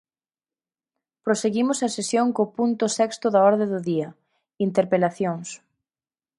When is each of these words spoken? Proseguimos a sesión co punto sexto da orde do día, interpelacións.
Proseguimos 1.25 1.79
a 1.87 1.89
sesión 1.97 2.27
co 2.35 2.51
punto 2.57 2.85
sexto 2.97 3.25
da 3.31 3.41
orde 3.51 3.65
do 3.73 3.79
día, 3.89 4.09
interpelacións. 4.67 5.49